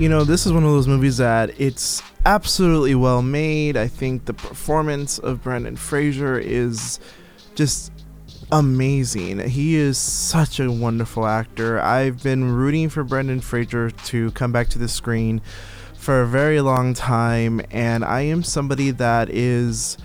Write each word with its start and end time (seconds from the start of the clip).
You 0.00 0.08
know, 0.08 0.24
this 0.24 0.46
is 0.46 0.52
one 0.54 0.64
of 0.64 0.70
those 0.70 0.88
movies 0.88 1.18
that 1.18 1.60
it's 1.60 2.02
absolutely 2.24 2.94
well 2.94 3.20
made. 3.20 3.76
I 3.76 3.86
think 3.86 4.24
the 4.24 4.32
performance 4.32 5.18
of 5.18 5.42
Brendan 5.42 5.76
Fraser 5.76 6.38
is 6.38 6.98
just 7.54 7.92
amazing. 8.50 9.40
He 9.40 9.74
is 9.74 9.98
such 9.98 10.58
a 10.58 10.72
wonderful 10.72 11.26
actor. 11.26 11.78
I've 11.78 12.22
been 12.22 12.50
rooting 12.50 12.88
for 12.88 13.04
Brendan 13.04 13.42
Fraser 13.42 13.90
to 13.90 14.30
come 14.30 14.52
back 14.52 14.68
to 14.68 14.78
the 14.78 14.88
screen 14.88 15.42
for 15.98 16.22
a 16.22 16.26
very 16.26 16.62
long 16.62 16.94
time, 16.94 17.60
and 17.70 18.02
I 18.02 18.22
am 18.22 18.42
somebody 18.42 18.92
that 18.92 19.28
is. 19.28 19.98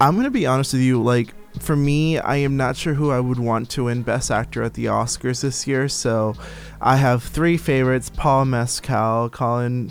I'm 0.00 0.14
going 0.14 0.24
to 0.24 0.30
be 0.32 0.46
honest 0.46 0.72
with 0.72 0.82
you, 0.82 1.00
like, 1.00 1.34
for 1.60 1.76
me, 1.76 2.18
I 2.18 2.36
am 2.38 2.56
not 2.56 2.76
sure 2.76 2.94
who 2.94 3.10
I 3.12 3.20
would 3.20 3.38
want 3.38 3.70
to 3.70 3.84
win 3.84 4.02
Best 4.02 4.30
Actor 4.30 4.64
at 4.64 4.74
the 4.74 4.86
Oscars 4.86 5.40
this 5.40 5.68
year. 5.68 5.88
So 5.88 6.34
I 6.80 6.96
have 6.96 7.22
three 7.22 7.56
favorites 7.56 8.10
Paul 8.14 8.46
Mescal, 8.46 9.30
Colin, 9.30 9.90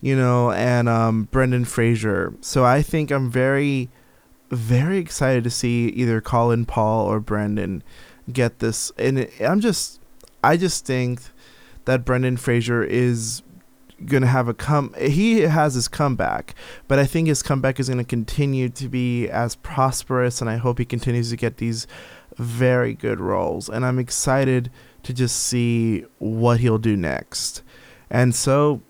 you 0.00 0.16
know, 0.16 0.50
and 0.52 0.88
um, 0.88 1.24
Brendan 1.30 1.64
Fraser. 1.64 2.34
So 2.40 2.64
I 2.64 2.82
think 2.82 3.10
I'm 3.10 3.30
very 3.30 3.90
very 4.50 4.98
excited 4.98 5.44
to 5.44 5.50
see 5.50 5.88
either 5.88 6.20
Colin 6.20 6.64
Paul 6.66 7.06
or 7.06 7.20
Brendan 7.20 7.82
get 8.32 8.58
this. 8.60 8.92
And 8.98 9.18
it, 9.20 9.32
I'm 9.40 9.60
just, 9.60 10.00
I 10.42 10.56
just 10.56 10.86
think 10.86 11.20
that 11.84 12.04
Brendan 12.04 12.36
Fraser 12.36 12.82
is 12.82 13.42
gonna 14.04 14.26
have 14.26 14.48
a 14.48 14.54
come. 14.54 14.94
He 15.00 15.40
has 15.40 15.74
his 15.74 15.88
comeback, 15.88 16.54
but 16.86 16.98
I 16.98 17.06
think 17.06 17.28
his 17.28 17.42
comeback 17.42 17.80
is 17.80 17.88
gonna 17.88 18.04
continue 18.04 18.68
to 18.70 18.88
be 18.88 19.28
as 19.28 19.56
prosperous, 19.56 20.40
and 20.40 20.50
I 20.50 20.56
hope 20.56 20.78
he 20.78 20.84
continues 20.84 21.30
to 21.30 21.36
get 21.36 21.56
these 21.56 21.86
very 22.36 22.92
good 22.92 23.20
roles. 23.20 23.68
And 23.68 23.86
I'm 23.86 23.98
excited 23.98 24.70
to 25.06 25.14
just 25.14 25.36
see 25.36 26.04
what 26.18 26.60
he'll 26.60 26.78
do 26.78 26.96
next. 26.96 27.62
And 28.10 28.34
so 28.34 28.82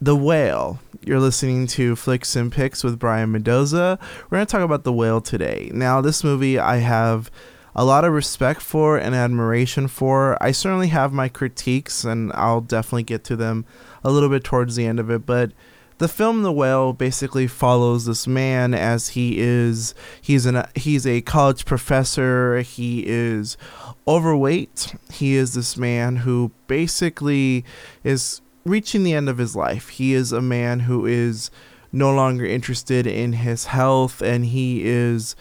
the 0.00 0.16
Whale. 0.16 0.80
You're 1.04 1.20
listening 1.20 1.66
to 1.68 1.96
Flicks 1.96 2.36
and 2.36 2.52
Picks 2.52 2.82
with 2.82 2.98
Brian 2.98 3.32
Mendoza. 3.32 3.98
We're 4.24 4.38
going 4.38 4.46
to 4.46 4.50
talk 4.50 4.62
about 4.62 4.84
The 4.84 4.92
Whale 4.92 5.20
today. 5.20 5.70
Now, 5.72 6.00
this 6.00 6.24
movie 6.24 6.58
I 6.58 6.76
have 6.78 7.30
a 7.74 7.84
lot 7.84 8.04
of 8.04 8.12
respect 8.12 8.60
for 8.60 8.96
and 8.96 9.14
admiration 9.14 9.88
for. 9.88 10.40
I 10.42 10.52
certainly 10.52 10.88
have 10.88 11.12
my 11.12 11.28
critiques, 11.28 12.04
and 12.04 12.32
I'll 12.34 12.60
definitely 12.60 13.02
get 13.04 13.24
to 13.24 13.36
them 13.36 13.64
a 14.02 14.10
little 14.10 14.28
bit 14.28 14.44
towards 14.44 14.76
the 14.76 14.86
end 14.86 15.00
of 15.00 15.10
it. 15.10 15.26
But 15.26 15.52
the 15.98 16.08
film 16.08 16.42
The 16.42 16.52
Whale 16.52 16.92
basically 16.92 17.46
follows 17.46 18.06
this 18.06 18.26
man 18.26 18.74
as 18.74 19.10
he 19.10 19.38
is 19.38 19.94
he's 20.20 20.46
an 20.46 20.66
he's 20.74 21.06
a 21.06 21.20
college 21.20 21.64
professor. 21.64 22.60
He 22.60 23.04
is 23.06 23.56
overweight. 24.06 24.94
He 25.12 25.34
is 25.34 25.54
this 25.54 25.76
man 25.76 26.16
who 26.16 26.50
basically 26.66 27.64
is 28.02 28.40
reaching 28.64 29.04
the 29.04 29.14
end 29.14 29.28
of 29.28 29.38
his 29.38 29.54
life. 29.54 29.90
He 29.90 30.14
is 30.14 30.32
a 30.32 30.42
man 30.42 30.80
who 30.80 31.06
is 31.06 31.50
no 31.92 32.12
longer 32.12 32.44
interested 32.44 33.06
in 33.06 33.34
his 33.34 33.66
health 33.66 34.20
and 34.20 34.46
he 34.46 34.84
is 34.84 35.36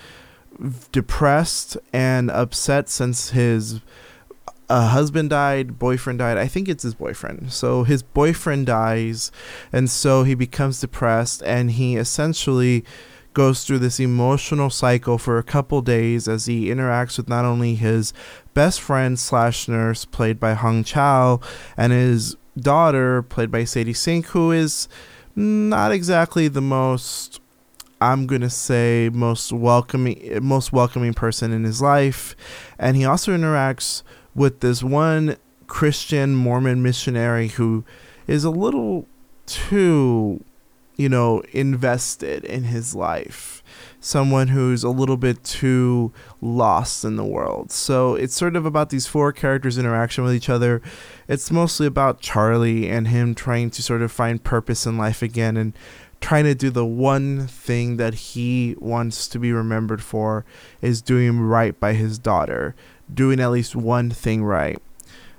depressed 0.92 1.78
and 1.92 2.30
upset 2.30 2.90
since 2.90 3.32
his 3.32 3.82
uh, 4.74 4.88
husband 4.88 5.30
died, 5.30 5.78
boyfriend 5.78 6.18
died. 6.18 6.36
I 6.36 6.48
think 6.48 6.68
it's 6.68 6.82
his 6.82 6.96
boyfriend. 6.96 7.54
So 7.54 7.84
his 7.84 8.02
boyfriend 8.02 8.66
dies, 8.66 9.32
and 9.72 9.88
so 9.88 10.24
he 10.24 10.34
becomes 10.34 10.82
depressed, 10.82 11.44
and 11.46 11.70
he 11.70 11.96
essentially 11.96 12.84
goes 13.36 13.64
through 13.64 13.78
this 13.78 14.00
emotional 14.00 14.72
cycle 14.72 15.20
for 15.20 15.38
a 15.38 15.44
couple 15.44 15.84
days 15.84 16.28
as 16.28 16.48
he 16.48 16.70
interacts 16.70 17.18
with 17.18 17.30
not 17.30 17.46
only 17.46 17.76
his 17.76 18.14
best 18.56 18.82
friend 18.82 19.20
slash 19.20 19.68
nurse, 19.68 20.06
played 20.06 20.40
by 20.40 20.56
Hong 20.56 20.84
Chau, 20.84 21.40
and 21.78 21.94
his 21.94 22.36
daughter, 22.58 23.22
played 23.22 23.52
by 23.52 23.66
Sadie 23.66 23.94
Sink, 23.94 24.26
who 24.28 24.52
is 24.52 24.88
not 25.36 25.92
exactly 25.92 26.48
the 26.48 26.62
most 26.62 27.40
I'm 28.02 28.26
gonna 28.26 28.50
say 28.50 29.12
most 29.14 29.54
welcoming 29.54 30.40
most 30.42 30.74
welcoming 30.74 31.14
person 31.14 31.54
in 31.54 31.64
his 31.64 31.80
life. 31.80 32.36
And 32.80 32.98
he 32.98 33.06
also 33.06 33.38
interacts 33.38 34.02
with 34.36 34.60
this 34.60 34.84
one 34.84 35.38
Christian 35.68 36.36
Mormon 36.36 36.82
missionary 36.84 37.50
who 37.50 37.84
is 38.28 38.44
a 38.44 38.50
little 38.50 39.06
too, 39.46 40.44
you 40.96 41.10
know, 41.10 41.42
invested 41.52 42.46
in 42.46 42.66
his 42.66 42.96
life 42.96 43.64
someone 44.04 44.50
who's 44.50 44.84
a 44.84 44.90
little 44.90 45.16
bit 45.16 45.44
too 45.44 46.12
lost 46.42 47.06
in 47.06 47.16
the 47.16 47.24
world. 47.24 47.72
So 47.72 48.16
it's 48.16 48.36
sort 48.36 48.56
of 48.56 48.66
about 48.66 48.90
these 48.90 49.08
four 49.08 49.32
characters' 49.32 49.78
interaction 49.78 50.24
with 50.24 50.34
each 50.34 50.50
other. 50.50 50.82
It's 51.28 51.50
mostly 51.50 51.88
about 51.88 52.20
Charlie 52.20 52.90
and 52.90 53.08
him 53.08 53.34
trying 53.34 53.70
to 53.72 53.82
sort 53.82 54.02
of 54.02 54.12
find 54.12 54.44
purpose 54.44 54.86
in 54.86 54.98
life 54.98 55.22
again 55.22 55.56
and 55.56 55.74
trying 56.24 56.46
to 56.46 56.56
do 56.56 56.70
the 56.70 56.86
one 56.86 57.48
thing 57.48 57.98
that 57.98 58.14
he 58.14 58.78
wants 58.80 59.28
to 59.28 59.38
be 59.38 59.52
remembered 59.52 60.02
for 60.02 60.46
is 60.82 61.02
doing 61.02 61.38
right 61.42 61.78
by 61.82 61.92
his 61.92 62.18
daughter, 62.18 62.74
doing 63.14 63.42
at 63.42 63.52
least 63.52 63.76
one 63.76 64.10
thing 64.10 64.42
right. 64.42 64.82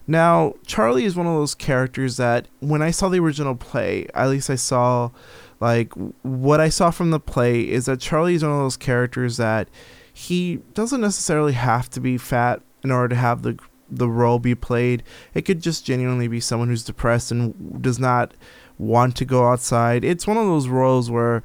Now, 0.06 0.52
Charlie 0.66 1.06
is 1.06 1.16
one 1.16 1.26
of 1.26 1.32
those 1.32 1.54
characters 1.54 2.18
that 2.18 2.48
when 2.60 2.82
I 2.82 2.90
saw 2.90 3.08
the 3.08 3.18
original 3.18 3.54
play, 3.54 4.06
at 4.12 4.28
least 4.28 4.50
I 4.50 4.56
saw 4.56 5.10
like 5.58 5.90
what 6.20 6.60
I 6.60 6.68
saw 6.68 6.90
from 6.90 7.10
the 7.10 7.20
play 7.20 7.62
is 7.62 7.86
that 7.86 7.98
Charlie 7.98 8.34
is 8.34 8.42
one 8.42 8.52
of 8.52 8.58
those 8.58 8.76
characters 8.76 9.38
that 9.38 9.70
he 10.12 10.56
doesn't 10.74 11.00
necessarily 11.00 11.54
have 11.54 11.88
to 11.90 12.00
be 12.00 12.18
fat 12.18 12.60
in 12.82 12.90
order 12.90 13.08
to 13.08 13.16
have 13.16 13.40
the 13.40 13.58
the 13.90 14.08
role 14.08 14.38
be 14.38 14.54
played. 14.54 15.02
It 15.32 15.42
could 15.42 15.62
just 15.62 15.86
genuinely 15.86 16.28
be 16.28 16.40
someone 16.40 16.68
who's 16.68 16.84
depressed 16.84 17.30
and 17.30 17.80
does 17.80 17.98
not 17.98 18.34
want 18.78 19.16
to 19.16 19.24
go 19.24 19.48
outside. 19.48 20.04
It's 20.04 20.26
one 20.26 20.36
of 20.36 20.46
those 20.46 20.68
roles 20.68 21.10
where 21.10 21.42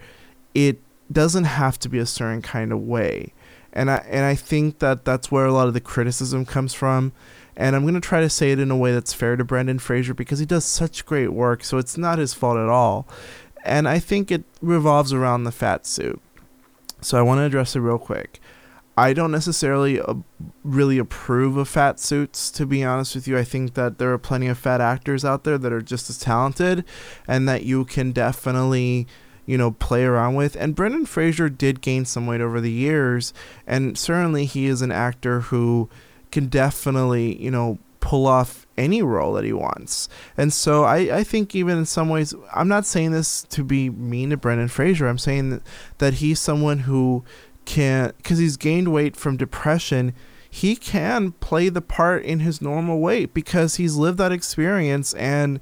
it 0.54 0.80
doesn't 1.12 1.46
have 1.46 1.80
to 1.80 1.90
be 1.90 2.00
a 2.00 2.06
certain 2.06 2.42
kind 2.42 2.72
of 2.72 2.80
way. 2.80 3.34
And 3.72 3.92
I 3.92 3.98
and 4.10 4.26
I 4.26 4.36
think 4.36 4.80
that 4.80 5.06
that's 5.06 5.32
where 5.32 5.46
a 5.46 5.54
lot 5.54 5.68
of 5.68 5.74
the 5.74 5.82
criticism 5.82 6.46
comes 6.46 6.74
from. 6.74 7.12
And 7.56 7.76
I'm 7.76 7.82
going 7.82 7.94
to 7.94 8.00
try 8.00 8.22
to 8.22 8.30
say 8.30 8.52
it 8.52 8.60
in 8.60 8.72
a 8.72 8.78
way 8.78 8.94
that's 8.94 9.14
fair 9.14 9.36
to 9.36 9.44
Brendan 9.44 9.80
Fraser 9.80 10.14
because 10.14 10.40
he 10.40 10.46
does 10.46 10.64
such 10.64 11.06
great 11.06 11.34
work, 11.34 11.62
so 11.64 11.78
it's 11.78 11.98
not 11.98 12.18
his 12.18 12.34
fault 12.34 12.58
at 12.58 12.70
all 12.70 13.06
and 13.64 13.88
I 13.88 14.00
think 14.00 14.32
it 14.32 14.44
revolves 14.62 15.14
around 15.14 15.44
the 15.44 15.52
fat 15.52 15.86
suit. 15.86 16.20
So 17.02 17.18
I 17.18 17.22
want 17.22 17.40
to 17.40 17.44
address 17.44 17.76
it 17.76 17.80
real 17.80 17.98
quick. 17.98 18.42
I 19.00 19.14
don't 19.14 19.32
necessarily 19.32 20.02
uh, 20.02 20.16
really 20.62 20.98
approve 20.98 21.56
of 21.56 21.70
fat 21.70 22.02
suits, 22.02 22.52
to 22.52 22.66
be 22.66 22.84
honest 22.84 23.16
with 23.16 23.30
you. 23.30 23.38
I 23.38 23.46
think 23.46 23.76
that 23.76 23.98
there 23.98 24.12
are 24.12 24.18
plenty 24.18 24.48
of 24.48 24.58
fat 24.58 24.82
actors 24.82 25.24
out 25.24 25.46
there 25.46 25.58
that 25.58 25.72
are 25.72 25.82
just 25.82 26.10
as 26.10 26.18
talented 26.18 26.84
and 27.26 27.48
that 27.48 27.64
you 27.64 27.86
can 27.86 28.12
definitely, 28.12 29.08
you 29.46 29.58
know, 29.58 29.72
play 29.72 30.04
around 30.04 30.36
with. 30.36 30.58
And 30.58 30.76
Brendan 30.76 31.06
Fraser 31.06 31.48
did 31.48 31.80
gain 31.80 32.04
some 32.04 32.28
weight 32.28 32.42
over 32.42 32.60
the 32.60 32.72
years, 32.72 33.34
and 33.66 33.98
certainly 33.98 34.44
he 34.44 34.66
is 34.66 34.82
an 34.82 34.92
actor 34.92 35.40
who 35.42 35.90
can 36.30 36.48
definitely, 36.48 37.42
you 37.42 37.52
know, 37.52 37.80
pull 38.02 38.28
off 38.28 38.68
any 38.78 39.02
role 39.02 39.34
that 39.34 39.46
he 39.46 39.54
wants. 39.54 40.10
And 40.36 40.52
so 40.52 40.84
I, 40.84 41.20
I 41.20 41.24
think 41.24 41.56
even 41.56 41.78
in 41.78 41.86
some 41.86 42.10
ways, 42.10 42.34
I'm 42.54 42.68
not 42.68 42.86
saying 42.86 43.12
this 43.12 43.44
to 43.44 43.64
be 43.64 43.90
mean 43.90 44.32
to 44.32 44.38
Brendan 44.38 44.68
Fraser. 44.68 45.08
I'm 45.08 45.18
saying 45.18 45.52
that, 45.52 45.62
that 46.00 46.14
he's 46.16 46.40
someone 46.40 46.80
who 46.80 47.24
can, 47.70 48.14
because 48.18 48.40
he's 48.40 48.58
gained 48.58 48.92
weight 48.92 49.16
from 49.16 49.38
depression, 49.38 50.14
he 50.50 50.76
can 50.76 51.32
play 51.34 51.70
the 51.70 51.82
part 51.82 52.24
in 52.24 52.40
his 52.40 52.62
normal 52.62 53.00
weight 53.00 53.34
because 53.34 53.76
he's 53.76 53.96
lived 53.96 54.18
that 54.18 54.32
experience 54.32 55.14
and 55.14 55.60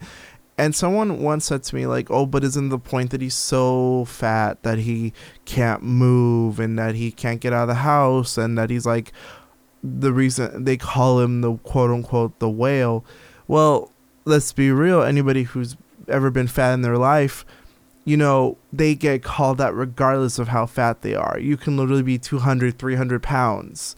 and 0.60 0.74
someone 0.74 1.22
once 1.22 1.46
said 1.46 1.62
to 1.62 1.76
me 1.76 1.86
like 1.86 2.10
oh 2.10 2.26
but 2.26 2.44
isn't 2.44 2.70
the 2.70 2.80
point 2.80 3.12
that 3.12 3.22
he's 3.22 3.36
so 3.36 4.06
fat 4.06 4.64
that 4.64 4.80
he 4.80 5.12
can't 5.44 5.84
move 5.84 6.58
and 6.58 6.80
that 6.80 6.96
he 6.96 7.12
can't 7.12 7.42
get 7.42 7.52
out 7.52 7.64
of 7.64 7.68
the 7.68 7.76
house 7.76 8.38
and 8.38 8.58
that 8.58 8.70
he's 8.70 8.86
like 8.86 9.12
the 9.84 10.12
reason 10.12 10.64
they 10.64 10.78
call 10.78 11.20
him 11.20 11.42
the 11.42 11.56
quote 11.58 11.92
unquote 11.92 12.38
the 12.40 12.50
whale. 12.50 13.06
Well, 13.48 13.92
let's 14.26 14.52
be 14.54 14.72
real. 14.72 15.02
Anybody 15.02 15.44
who's 15.44 15.78
ever 16.08 16.30
been 16.30 16.48
fat 16.48 16.74
in 16.74 16.82
their 16.82 16.98
life, 16.98 17.46
you 18.08 18.16
know, 18.16 18.58
they 18.72 18.96
get 18.96 19.22
called 19.22 19.58
that 19.58 19.74
regardless 19.74 20.40
of 20.40 20.48
how 20.48 20.66
fat 20.66 21.02
they 21.02 21.14
are. 21.14 21.38
You 21.38 21.58
can 21.58 21.76
literally 21.76 22.04
be 22.04 22.18
200, 22.18 22.80
300 22.80 23.22
pounds, 23.22 23.98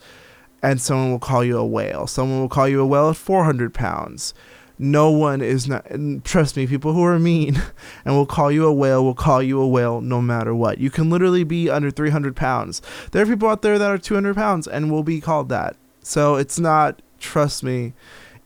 and 0.64 0.82
someone 0.82 1.12
will 1.12 1.20
call 1.20 1.44
you 1.44 1.60
a 1.60 1.66
whale. 1.66 2.08
Someone 2.08 2.40
will 2.40 2.50
call 2.50 2.68
you 2.68 2.82
a 2.82 2.88
whale 2.88 3.12
at 3.12 3.18
400 3.18 3.72
pounds. 3.72 4.34
no 4.80 5.12
one 5.12 5.42
is 5.42 5.68
not 5.68 5.86
trust 6.24 6.56
me 6.56 6.66
people 6.66 6.94
who 6.94 7.04
are 7.04 7.20
mean 7.20 7.62
and 8.06 8.16
will 8.16 8.26
call 8.26 8.50
you 8.50 8.66
a 8.66 8.74
whale 8.74 9.04
will 9.04 9.14
call 9.14 9.44
you 9.44 9.62
a 9.62 9.68
whale 9.68 10.00
no 10.00 10.22
matter 10.22 10.56
what 10.56 10.78
you 10.78 10.90
can 10.90 11.10
literally 11.10 11.44
be 11.44 11.70
under 11.70 11.92
300 11.92 12.34
pounds 12.34 12.82
there 13.12 13.22
are 13.22 13.26
people 13.26 13.50
out 13.50 13.62
there 13.62 13.78
that 13.78 13.92
are 13.92 13.98
200 13.98 14.34
pounds 14.34 14.70
and 14.70 14.90
will 14.90 15.04
be 15.04 15.20
called 15.20 15.50
that 15.50 15.76
so 16.02 16.36
it's 16.36 16.58
not 16.58 17.02
trust 17.20 17.62
me 17.62 17.94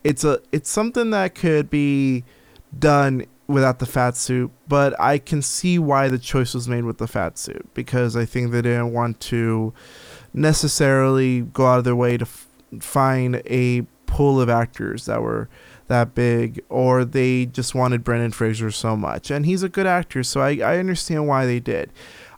it's 0.03 0.23
a 0.23 0.39
it's 0.51 0.71
something 0.71 1.11
that 1.11 1.35
could 1.35 1.69
be 1.69 2.23
done 2.79 3.27
without 3.47 3.79
the 3.79 3.85
fat 3.85 4.15
suit 4.15 4.51
but 4.67 4.99
i 4.99 5.17
can 5.17 5.41
see 5.41 5.77
why 5.77 6.07
the 6.07 6.17
choice 6.17 6.53
was 6.53 6.67
made 6.67 6.85
with 6.85 6.97
the 6.97 7.07
fat 7.07 7.37
suit 7.37 7.67
because 7.73 8.15
i 8.15 8.25
think 8.25 8.51
they 8.51 8.61
didn't 8.61 8.93
want 8.93 9.19
to 9.19 9.73
necessarily 10.33 11.41
go 11.41 11.67
out 11.67 11.77
of 11.77 11.83
their 11.83 11.95
way 11.95 12.17
to 12.17 12.25
f- 12.25 12.47
find 12.79 13.41
a 13.45 13.81
pool 14.05 14.39
of 14.39 14.49
actors 14.49 15.05
that 15.05 15.21
were 15.21 15.49
that 15.87 16.15
big, 16.15 16.63
or 16.69 17.03
they 17.05 17.45
just 17.45 17.75
wanted 17.75 18.03
Brendan 18.03 18.31
Fraser 18.31 18.71
so 18.71 18.95
much. 18.95 19.29
And 19.29 19.45
he's 19.45 19.63
a 19.63 19.69
good 19.69 19.85
actor, 19.85 20.23
so 20.23 20.41
I, 20.41 20.57
I 20.57 20.77
understand 20.77 21.27
why 21.27 21.45
they 21.45 21.59
did. 21.59 21.91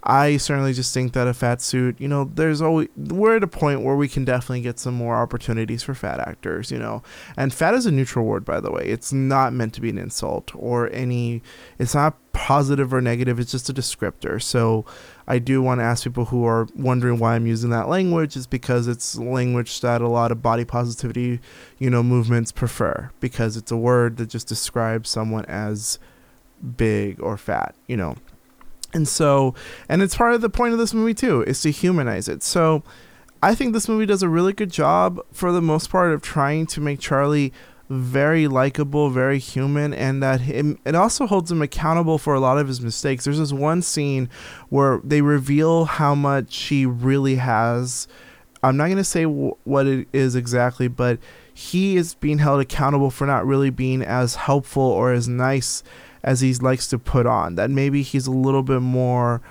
I 0.05 0.37
certainly 0.37 0.73
just 0.73 0.93
think 0.93 1.13
that 1.13 1.27
a 1.27 1.33
fat 1.33 1.61
suit, 1.61 1.99
you 1.99 2.07
know, 2.07 2.25
there's 2.25 2.61
always 2.61 2.89
we're 2.95 3.37
at 3.37 3.43
a 3.43 3.47
point 3.47 3.81
where 3.81 3.95
we 3.95 4.07
can 4.07 4.23
definitely 4.23 4.61
get 4.61 4.77
some 4.77 4.93
more 4.93 5.15
opportunities 5.15 5.81
for 5.81 5.95
fat 5.95 6.19
actors, 6.19 6.69
you 6.69 6.77
know. 6.77 7.01
And 7.35 7.51
fat 7.51 7.73
is 7.73 7.87
a 7.87 7.91
neutral 7.91 8.25
word, 8.25 8.45
by 8.45 8.59
the 8.59 8.71
way. 8.71 8.83
It's 8.85 9.11
not 9.11 9.51
meant 9.51 9.73
to 9.73 9.81
be 9.81 9.89
an 9.89 9.97
insult 9.97 10.51
or 10.53 10.91
any. 10.91 11.41
It's 11.79 11.95
not 11.95 12.17
positive 12.33 12.93
or 12.93 13.01
negative. 13.01 13.39
It's 13.39 13.51
just 13.51 13.69
a 13.69 13.73
descriptor. 13.73 14.39
So 14.39 14.85
I 15.27 15.39
do 15.39 15.63
want 15.63 15.79
to 15.79 15.85
ask 15.85 16.03
people 16.03 16.25
who 16.25 16.45
are 16.45 16.67
wondering 16.75 17.17
why 17.17 17.33
I'm 17.33 17.47
using 17.47 17.71
that 17.71 17.89
language 17.89 18.35
is 18.35 18.45
because 18.45 18.87
it's 18.87 19.17
language 19.17 19.81
that 19.81 20.01
a 20.01 20.07
lot 20.07 20.31
of 20.31 20.43
body 20.43 20.65
positivity, 20.65 21.39
you 21.79 21.89
know, 21.89 22.03
movements 22.03 22.51
prefer 22.51 23.09
because 23.19 23.57
it's 23.57 23.71
a 23.71 23.77
word 23.77 24.17
that 24.17 24.29
just 24.29 24.47
describes 24.47 25.09
someone 25.09 25.45
as 25.45 25.97
big 26.77 27.19
or 27.19 27.37
fat, 27.37 27.73
you 27.87 27.97
know. 27.97 28.15
And 28.93 29.07
so, 29.07 29.53
and 29.89 30.01
it's 30.01 30.15
part 30.15 30.33
of 30.33 30.41
the 30.41 30.49
point 30.49 30.73
of 30.73 30.79
this 30.79 30.93
movie 30.93 31.13
too, 31.13 31.43
is 31.43 31.61
to 31.61 31.71
humanize 31.71 32.27
it. 32.27 32.43
So, 32.43 32.83
I 33.43 33.53
think 33.53 33.73
this 33.73 33.87
movie 33.87 34.05
does 34.05 34.23
a 34.23 34.29
really 34.29 34.53
good 34.53 34.71
job 34.71 35.19
for 35.31 35.51
the 35.51 35.61
most 35.61 35.89
part 35.89 36.13
of 36.13 36.21
trying 36.21 36.65
to 36.67 36.81
make 36.81 36.99
Charlie 36.99 37.53
very 37.89 38.47
likable, 38.47 39.09
very 39.09 39.37
human, 39.37 39.93
and 39.93 40.23
that 40.23 40.41
him, 40.41 40.79
it 40.85 40.95
also 40.95 41.27
holds 41.27 41.51
him 41.51 41.61
accountable 41.61 42.17
for 42.17 42.33
a 42.33 42.39
lot 42.39 42.57
of 42.57 42.67
his 42.67 42.81
mistakes. 42.81 43.25
There's 43.25 43.37
this 43.37 43.53
one 43.53 43.81
scene 43.81 44.29
where 44.69 44.99
they 45.03 45.21
reveal 45.21 45.85
how 45.85 46.15
much 46.15 46.55
he 46.57 46.85
really 46.85 47.35
has. 47.35 48.07
I'm 48.63 48.77
not 48.77 48.85
going 48.85 48.97
to 48.97 49.03
say 49.03 49.23
w- 49.23 49.55
what 49.63 49.85
it 49.85 50.07
is 50.11 50.35
exactly, 50.35 50.87
but 50.87 51.19
he 51.53 51.97
is 51.97 52.15
being 52.15 52.39
held 52.39 52.61
accountable 52.61 53.11
for 53.11 53.27
not 53.27 53.45
really 53.45 53.69
being 53.69 54.01
as 54.01 54.35
helpful 54.35 54.81
or 54.81 55.13
as 55.13 55.27
nice 55.27 55.83
as 56.25 56.41
he 56.41 56.53
likes 56.55 56.87
to 56.87 56.99
put 56.99 57.25
on. 57.25 57.55
That 57.55 57.69
maybe 57.69 58.01
he's 58.01 58.27
a 58.27 58.31
little 58.31 58.63
bit 58.63 58.81
more 58.81 59.41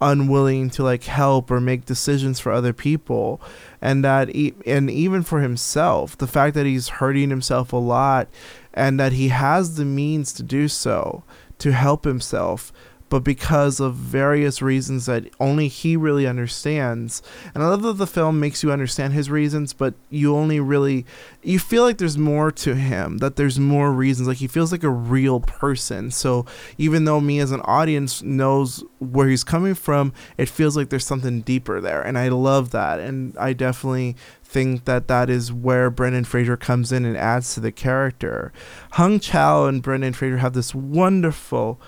unwilling 0.00 0.68
to 0.68 0.82
like 0.82 1.04
help 1.04 1.48
or 1.48 1.60
make 1.60 1.86
decisions 1.86 2.40
for 2.40 2.50
other 2.50 2.72
people 2.72 3.40
and 3.80 4.04
that 4.04 4.34
e- 4.34 4.52
and 4.66 4.90
even 4.90 5.22
for 5.22 5.40
himself 5.40 6.18
the 6.18 6.26
fact 6.26 6.56
that 6.56 6.66
he's 6.66 6.88
hurting 6.88 7.30
himself 7.30 7.72
a 7.72 7.76
lot 7.76 8.26
and 8.74 8.98
that 8.98 9.12
he 9.12 9.28
has 9.28 9.76
the 9.76 9.84
means 9.84 10.32
to 10.32 10.42
do 10.42 10.66
so 10.66 11.22
to 11.56 11.70
help 11.70 12.04
himself 12.04 12.72
but 13.12 13.24
because 13.24 13.78
of 13.78 13.94
various 13.94 14.62
reasons 14.62 15.04
that 15.04 15.28
only 15.38 15.68
he 15.68 15.98
really 15.98 16.26
understands. 16.26 17.22
And 17.54 17.62
I 17.62 17.68
love 17.68 17.82
that 17.82 17.98
the 17.98 18.06
film 18.06 18.40
makes 18.40 18.62
you 18.62 18.72
understand 18.72 19.12
his 19.12 19.28
reasons, 19.28 19.74
but 19.74 19.92
you 20.08 20.34
only 20.34 20.60
really 20.60 21.04
you 21.42 21.58
feel 21.58 21.82
like 21.82 21.98
there's 21.98 22.16
more 22.16 22.50
to 22.52 22.74
him, 22.74 23.18
that 23.18 23.36
there's 23.36 23.58
more 23.58 23.92
reasons. 23.92 24.28
Like 24.28 24.38
he 24.38 24.46
feels 24.46 24.72
like 24.72 24.82
a 24.82 24.88
real 24.88 25.40
person. 25.40 26.10
So 26.10 26.46
even 26.78 27.04
though 27.04 27.20
me 27.20 27.38
as 27.38 27.50
an 27.52 27.60
audience 27.64 28.22
knows 28.22 28.82
where 28.98 29.28
he's 29.28 29.44
coming 29.44 29.74
from, 29.74 30.14
it 30.38 30.48
feels 30.48 30.74
like 30.74 30.88
there's 30.88 31.04
something 31.04 31.42
deeper 31.42 31.82
there. 31.82 32.00
And 32.00 32.16
I 32.16 32.28
love 32.28 32.70
that. 32.70 32.98
And 32.98 33.36
I 33.36 33.52
definitely 33.52 34.16
think 34.42 34.86
that 34.86 35.08
that 35.08 35.28
is 35.28 35.52
where 35.52 35.90
Brendan 35.90 36.24
Fraser 36.24 36.56
comes 36.56 36.92
in 36.92 37.04
and 37.04 37.18
adds 37.18 37.52
to 37.52 37.60
the 37.60 37.72
character. 37.72 38.54
Hong 38.92 39.20
Chau 39.20 39.66
and 39.66 39.82
Brendan 39.82 40.14
Fraser 40.14 40.38
have 40.38 40.54
this 40.54 40.74
wonderful 40.74 41.78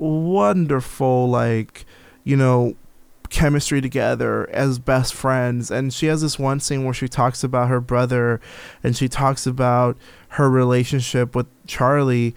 wonderful 0.00 1.28
like 1.28 1.84
you 2.24 2.36
know 2.36 2.74
chemistry 3.30 3.80
together 3.80 4.50
as 4.50 4.78
best 4.78 5.14
friends. 5.14 5.70
And 5.70 5.94
she 5.94 6.06
has 6.06 6.20
this 6.20 6.38
one 6.38 6.60
scene 6.60 6.84
where 6.84 6.94
she 6.94 7.08
talks 7.08 7.42
about 7.42 7.68
her 7.68 7.80
brother 7.80 8.40
and 8.82 8.96
she 8.96 9.08
talks 9.08 9.46
about 9.46 9.96
her 10.30 10.50
relationship 10.50 11.34
with 11.34 11.46
Charlie. 11.66 12.34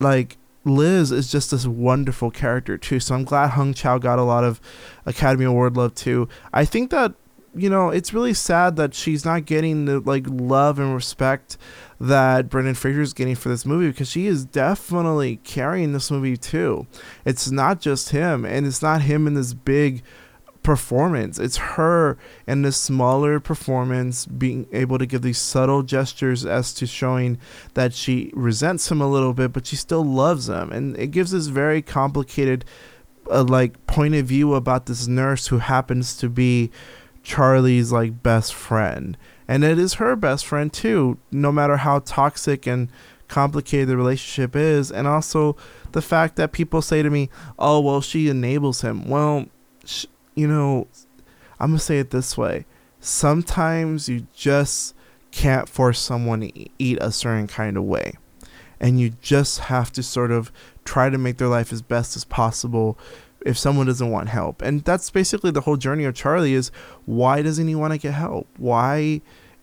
Like 0.00 0.36
Liz 0.64 1.12
is 1.12 1.30
just 1.30 1.50
this 1.50 1.66
wonderful 1.66 2.30
character 2.30 2.76
too. 2.78 2.98
So 2.98 3.14
I'm 3.14 3.24
glad 3.24 3.50
Hong 3.50 3.74
Chau 3.74 3.98
got 3.98 4.18
a 4.18 4.22
lot 4.24 4.44
of 4.44 4.60
Academy 5.06 5.44
Award 5.44 5.76
love 5.76 5.94
too. 5.94 6.28
I 6.52 6.64
think 6.64 6.90
that 6.90 7.12
you 7.54 7.70
know 7.70 7.90
it's 7.90 8.12
really 8.12 8.34
sad 8.34 8.76
that 8.76 8.94
she's 8.94 9.24
not 9.24 9.44
getting 9.44 9.84
the 9.84 10.00
like 10.00 10.26
love 10.28 10.78
and 10.78 10.94
respect 10.94 11.56
that 12.00 12.48
Brendan 12.48 12.74
Fraser 12.74 13.00
is 13.00 13.12
getting 13.12 13.34
for 13.34 13.48
this 13.48 13.64
movie 13.64 13.88
because 13.88 14.10
she 14.10 14.26
is 14.26 14.44
definitely 14.44 15.36
carrying 15.36 15.92
this 15.92 16.10
movie 16.10 16.36
too. 16.36 16.86
It's 17.24 17.50
not 17.50 17.80
just 17.80 18.10
him, 18.10 18.44
and 18.44 18.66
it's 18.66 18.82
not 18.82 19.02
him 19.02 19.26
in 19.26 19.34
this 19.34 19.54
big 19.54 20.02
performance. 20.62 21.38
It's 21.38 21.56
her 21.58 22.18
in 22.46 22.62
this 22.62 22.76
smaller 22.76 23.38
performance 23.38 24.26
being 24.26 24.66
able 24.72 24.98
to 24.98 25.06
give 25.06 25.22
these 25.22 25.38
subtle 25.38 25.82
gestures 25.82 26.44
as 26.44 26.74
to 26.74 26.86
showing 26.86 27.38
that 27.74 27.94
she 27.94 28.32
resents 28.34 28.90
him 28.90 29.00
a 29.00 29.08
little 29.08 29.34
bit, 29.34 29.52
but 29.52 29.66
she 29.66 29.76
still 29.76 30.04
loves 30.04 30.48
him. 30.48 30.72
And 30.72 30.98
it 30.98 31.08
gives 31.08 31.30
this 31.30 31.46
very 31.46 31.82
complicated 31.82 32.64
uh, 33.30 33.44
like 33.44 33.86
point 33.86 34.14
of 34.14 34.26
view 34.26 34.54
about 34.54 34.86
this 34.86 35.06
nurse 35.06 35.46
who 35.46 35.58
happens 35.58 36.16
to 36.16 36.28
be 36.28 36.70
Charlie's 37.24 37.90
like 37.90 38.22
best 38.22 38.54
friend. 38.54 39.16
And 39.48 39.64
it 39.64 39.78
is 39.78 39.94
her 39.94 40.14
best 40.14 40.46
friend 40.46 40.72
too 40.72 41.18
no 41.32 41.50
matter 41.50 41.78
how 41.78 41.98
toxic 42.00 42.66
and 42.66 42.88
complicated 43.26 43.88
the 43.88 43.96
relationship 43.96 44.54
is. 44.54 44.92
And 44.92 45.08
also 45.08 45.56
the 45.92 46.02
fact 46.02 46.36
that 46.36 46.52
people 46.52 46.82
say 46.82 47.02
to 47.02 47.10
me 47.10 47.30
oh 47.58 47.80
well 47.80 48.00
she 48.00 48.28
enables 48.28 48.82
him. 48.82 49.08
Well 49.08 49.46
sh- 49.84 50.06
you 50.36 50.48
know 50.48 50.88
i'm 51.58 51.70
gonna 51.70 51.78
say 51.80 51.98
it 51.98 52.10
this 52.10 52.38
way. 52.38 52.66
Sometimes 53.00 54.08
you 54.08 54.26
just 54.34 54.94
can't 55.30 55.68
force 55.68 55.98
someone 55.98 56.40
to 56.40 56.68
eat 56.78 56.98
a 57.00 57.10
certain 57.10 57.46
kind 57.46 57.76
of 57.76 57.84
way. 57.84 58.14
And 58.80 59.00
you 59.00 59.10
just 59.20 59.60
have 59.60 59.90
to 59.92 60.02
sort 60.02 60.30
of 60.30 60.52
try 60.84 61.08
to 61.08 61.18
make 61.18 61.38
their 61.38 61.48
life 61.48 61.72
as 61.72 61.82
best 61.82 62.16
as 62.16 62.24
possible 62.24 62.98
if 63.44 63.58
someone 63.58 63.86
doesn't 63.86 64.10
want 64.10 64.30
help. 64.30 64.62
And 64.62 64.82
that's 64.84 65.10
basically 65.10 65.50
the 65.50 65.60
whole 65.60 65.76
journey 65.76 66.04
of 66.04 66.14
Charlie 66.14 66.54
is 66.54 66.70
why 67.04 67.42
doesn't 67.42 67.68
he 67.68 67.74
want 67.74 67.92
to 67.92 67.98
get 67.98 68.14
help? 68.14 68.48
Why 68.56 69.20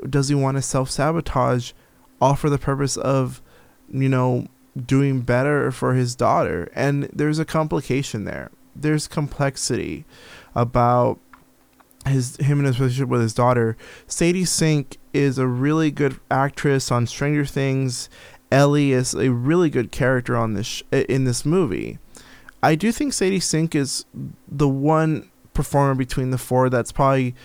does 0.08 0.30
he 0.30 0.36
want 0.36 0.58
to 0.58 0.62
self-sabotage 0.62 1.74
all 2.22 2.36
for 2.36 2.50
the 2.50 2.58
purpose 2.58 2.96
of, 2.96 3.42
you 3.90 4.08
know, 4.08 4.48
doing 4.86 5.22
better 5.22 5.72
for 5.72 5.96
his 5.96 6.16
daughter? 6.16 6.72
And 6.76 7.10
there's 7.12 7.40
a 7.40 7.46
complication 7.46 8.24
there. 8.24 8.52
There's 8.76 9.08
complexity 9.08 10.06
about 10.56 11.20
his 12.08 12.38
him 12.38 12.60
and 12.60 12.68
his 12.68 12.80
relationship 12.80 13.10
with 13.10 13.22
his 13.22 13.34
daughter. 13.34 13.76
Sadie 14.08 14.46
Sink 14.46 14.98
is 15.14 15.38
a 15.38 15.48
really 15.48 15.92
good 15.92 16.20
actress 16.30 16.92
on 16.92 17.06
Stranger 17.06 17.46
Things. 17.46 18.10
Ellie 18.52 18.92
is 18.92 19.14
a 19.14 19.32
really 19.32 19.70
good 19.70 19.92
character 19.92 20.36
on 20.36 20.54
this 20.54 20.68
sh- 20.68 20.84
in 20.92 21.26
this 21.26 21.46
movie. 21.46 22.00
I 22.64 22.76
do 22.76 22.92
think 22.92 23.14
Sadie 23.14 23.40
Sink 23.40 23.76
is 23.76 24.06
the 24.48 24.70
one 24.70 25.30
performer 25.54 25.96
between 25.96 26.32
the 26.32 26.38
four 26.38 26.70
that's 26.70 26.92
probably 26.92 27.36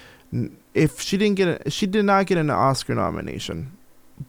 if 0.75 1.01
she 1.01 1.17
didn't 1.17 1.37
get 1.37 1.67
a, 1.67 1.71
she 1.71 1.87
did 1.87 2.05
not 2.05 2.27
get 2.27 2.39
an 2.39 2.51
Oscar 2.51 2.95
nomination, 2.95 3.77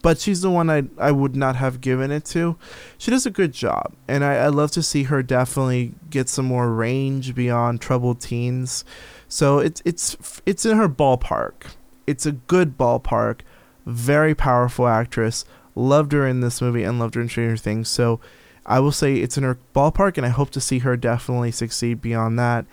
but 0.02 0.18
she's 0.18 0.40
the 0.40 0.50
one 0.50 0.70
I 0.70 0.84
I 0.98 1.12
would 1.12 1.36
not 1.36 1.56
have 1.56 1.80
given 1.80 2.10
it 2.10 2.24
to. 2.26 2.56
She 2.96 3.10
does 3.10 3.26
a 3.26 3.30
good 3.30 3.52
job, 3.52 3.92
and 4.06 4.24
I 4.24 4.36
I 4.36 4.48
love 4.48 4.70
to 4.72 4.82
see 4.82 5.04
her 5.04 5.22
definitely 5.22 5.94
get 6.10 6.28
some 6.28 6.46
more 6.46 6.72
range 6.72 7.34
beyond 7.34 7.80
Troubled 7.80 8.20
Teens. 8.20 8.84
So 9.28 9.58
it's 9.58 9.82
it's 9.84 10.16
it's 10.46 10.64
in 10.64 10.76
her 10.76 10.88
ballpark. 10.88 11.72
It's 12.06 12.24
a 12.24 12.32
good 12.32 12.78
ballpark. 12.78 13.40
Very 13.84 14.34
powerful 14.34 14.86
actress. 14.86 15.44
Loved 15.74 16.12
her 16.12 16.26
in 16.26 16.40
this 16.40 16.60
movie 16.60 16.82
and 16.82 16.98
loved 16.98 17.14
her 17.14 17.20
in 17.20 17.28
Stranger 17.28 17.56
Things. 17.56 17.88
So 17.88 18.20
I 18.68 18.80
will 18.80 18.92
say 18.92 19.16
it's 19.16 19.36
in 19.36 19.42
her 19.42 19.58
ballpark, 19.74 20.16
and 20.16 20.26
I 20.26 20.28
hope 20.28 20.50
to 20.50 20.60
see 20.60 20.80
her 20.80 20.96
definitely 20.96 21.50
succeed 21.50 22.00
beyond 22.00 22.38
that. 22.38 22.66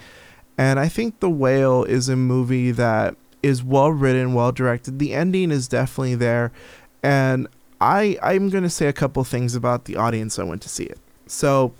And 0.57 0.79
I 0.79 0.89
think 0.89 1.19
The 1.19 1.29
Whale 1.29 1.83
is 1.85 2.09
a 2.09 2.15
movie 2.15 2.71
that 2.71 3.15
is 3.41 3.63
well 3.63 3.91
written, 3.91 4.33
well 4.33 4.51
directed. 4.51 4.99
The 4.99 5.13
ending 5.13 5.51
is 5.51 5.67
definitely 5.67 6.15
there, 6.15 6.51
and 7.01 7.47
I 7.79 8.17
I'm 8.21 8.49
gonna 8.49 8.69
say 8.69 8.87
a 8.87 8.93
couple 8.93 9.23
things 9.23 9.55
about 9.55 9.85
the 9.85 9.95
audience 9.95 10.37
I 10.37 10.43
went 10.43 10.61
to 10.63 10.69
see 10.69 10.83
it. 10.83 10.99
So, 11.27 11.73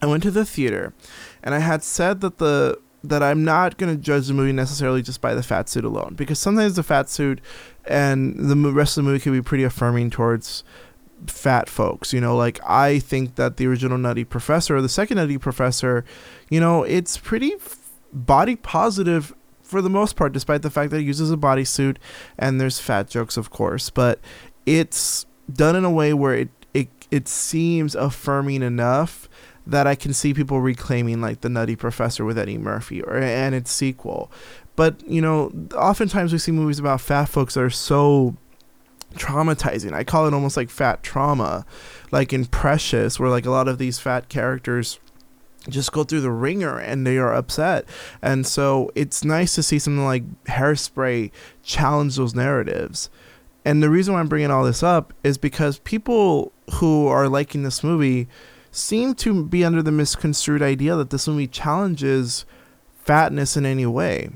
I 0.00 0.06
went 0.06 0.22
to 0.22 0.30
the 0.30 0.44
theater, 0.44 0.94
and 1.42 1.54
I 1.54 1.58
had 1.58 1.82
said 1.82 2.20
that 2.20 2.38
the 2.38 2.78
that 3.02 3.22
I'm 3.22 3.44
not 3.44 3.78
going 3.78 3.94
to 3.94 4.00
judge 4.00 4.26
the 4.26 4.34
movie 4.34 4.52
necessarily 4.52 5.02
just 5.02 5.20
by 5.20 5.34
the 5.34 5.42
fat 5.42 5.68
suit 5.68 5.84
alone 5.84 6.14
because 6.16 6.38
sometimes 6.38 6.76
the 6.76 6.82
fat 6.82 7.08
suit 7.08 7.40
and 7.86 8.34
the 8.36 8.56
rest 8.72 8.98
of 8.98 9.04
the 9.04 9.10
movie 9.10 9.22
can 9.22 9.32
be 9.32 9.40
pretty 9.40 9.64
affirming 9.64 10.10
towards 10.10 10.64
fat 11.26 11.68
folks. 11.68 12.12
You 12.12 12.20
know, 12.20 12.36
like 12.36 12.60
I 12.66 12.98
think 12.98 13.36
that 13.36 13.56
the 13.56 13.66
original 13.66 13.98
Nutty 13.98 14.24
Professor 14.24 14.76
or 14.76 14.82
the 14.82 14.88
second 14.88 15.16
Nutty 15.16 15.38
Professor, 15.38 16.04
you 16.48 16.60
know, 16.60 16.82
it's 16.82 17.16
pretty 17.16 17.54
f- 17.54 17.78
body 18.12 18.56
positive 18.56 19.34
for 19.62 19.80
the 19.80 19.90
most 19.90 20.16
part, 20.16 20.32
despite 20.32 20.62
the 20.62 20.70
fact 20.70 20.90
that 20.90 20.98
it 20.98 21.04
uses 21.04 21.30
a 21.30 21.36
bodysuit 21.36 21.96
and 22.36 22.60
there's 22.60 22.80
fat 22.80 23.08
jokes, 23.08 23.36
of 23.36 23.50
course. 23.50 23.88
But 23.88 24.18
it's 24.66 25.26
done 25.52 25.76
in 25.76 25.84
a 25.84 25.90
way 25.90 26.12
where 26.12 26.34
it 26.34 26.48
it 26.74 26.88
it 27.10 27.28
seems 27.28 27.94
affirming 27.94 28.62
enough 28.62 29.28
that 29.66 29.86
I 29.86 29.94
can 29.94 30.12
see 30.12 30.34
people 30.34 30.60
reclaiming 30.60 31.20
like 31.20 31.42
the 31.42 31.48
Nutty 31.48 31.76
Professor 31.76 32.24
with 32.24 32.38
Eddie 32.38 32.58
Murphy 32.58 33.02
or 33.02 33.16
and 33.16 33.54
its 33.54 33.70
sequel. 33.70 34.30
But 34.76 35.06
you 35.08 35.20
know, 35.20 35.52
oftentimes 35.74 36.32
we 36.32 36.38
see 36.38 36.52
movies 36.52 36.78
about 36.78 37.00
fat 37.00 37.26
folks 37.26 37.54
that 37.54 37.62
are 37.62 37.70
so 37.70 38.36
traumatizing. 39.14 39.92
I 39.92 40.04
call 40.04 40.26
it 40.26 40.34
almost 40.34 40.56
like 40.56 40.70
fat 40.70 41.02
trauma, 41.02 41.64
like 42.10 42.32
in 42.32 42.46
Precious, 42.46 43.18
where 43.18 43.30
like 43.30 43.46
a 43.46 43.50
lot 43.50 43.68
of 43.68 43.78
these 43.78 43.98
fat 43.98 44.28
characters 44.28 44.98
just 45.68 45.92
go 45.92 46.04
through 46.04 46.22
the 46.22 46.30
ringer 46.30 46.78
and 46.78 47.06
they 47.06 47.18
are 47.18 47.34
upset. 47.34 47.84
And 48.22 48.46
so 48.46 48.90
it's 48.94 49.24
nice 49.24 49.54
to 49.56 49.62
see 49.62 49.78
something 49.78 50.04
like 50.04 50.24
Hairspray 50.44 51.30
challenge 51.62 52.16
those 52.16 52.34
narratives. 52.34 53.10
And 53.64 53.82
the 53.82 53.90
reason 53.90 54.14
why 54.14 54.20
I'm 54.20 54.28
bringing 54.28 54.50
all 54.50 54.64
this 54.64 54.82
up 54.82 55.12
is 55.22 55.36
because 55.36 55.78
people 55.80 56.52
who 56.74 57.06
are 57.08 57.28
liking 57.28 57.62
this 57.62 57.84
movie 57.84 58.26
seem 58.72 59.14
to 59.16 59.44
be 59.44 59.64
under 59.64 59.82
the 59.82 59.92
misconstrued 59.92 60.62
idea 60.62 60.96
that 60.96 61.10
this 61.10 61.28
movie 61.28 61.46
challenges 61.46 62.46
fatness 63.04 63.56
in 63.56 63.66
any 63.66 63.86
way 63.86 64.30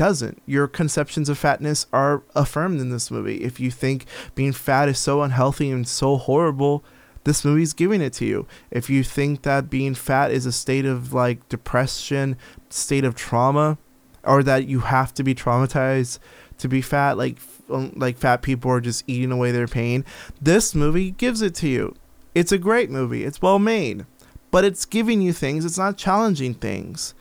doesn't. 0.00 0.40
Your 0.46 0.66
conceptions 0.66 1.28
of 1.28 1.36
fatness 1.36 1.86
are 1.92 2.22
affirmed 2.34 2.80
in 2.80 2.88
this 2.88 3.10
movie. 3.10 3.44
If 3.44 3.60
you 3.60 3.70
think 3.70 4.06
being 4.34 4.54
fat 4.54 4.88
is 4.88 4.98
so 4.98 5.20
unhealthy 5.20 5.70
and 5.70 5.86
so 5.86 6.16
horrible, 6.16 6.82
this 7.24 7.44
movie's 7.44 7.74
giving 7.74 8.00
it 8.00 8.14
to 8.14 8.24
you. 8.24 8.46
If 8.70 8.88
you 8.88 9.04
think 9.04 9.42
that 9.42 9.68
being 9.68 9.94
fat 9.94 10.30
is 10.30 10.46
a 10.46 10.52
state 10.52 10.86
of 10.86 11.12
like 11.12 11.46
depression, 11.50 12.38
state 12.70 13.04
of 13.04 13.14
trauma, 13.14 13.76
or 14.24 14.42
that 14.42 14.66
you 14.66 14.80
have 14.80 15.12
to 15.12 15.22
be 15.22 15.34
traumatized 15.34 16.18
to 16.56 16.66
be 16.66 16.80
fat, 16.80 17.18
like 17.18 17.36
um, 17.68 17.92
like 17.94 18.16
fat 18.16 18.40
people 18.40 18.70
are 18.70 18.80
just 18.80 19.04
eating 19.06 19.30
away 19.30 19.52
their 19.52 19.68
pain, 19.68 20.06
this 20.40 20.74
movie 20.74 21.10
gives 21.10 21.42
it 21.42 21.54
to 21.56 21.68
you. 21.68 21.94
It's 22.34 22.52
a 22.52 22.56
great 22.56 22.88
movie. 22.88 23.24
It's 23.24 23.42
well 23.42 23.58
made, 23.58 24.06
but 24.50 24.64
it's 24.64 24.86
giving 24.86 25.20
you 25.20 25.34
things. 25.34 25.66
It's 25.66 25.76
not 25.76 25.98
challenging 25.98 26.54
things. 26.54 27.12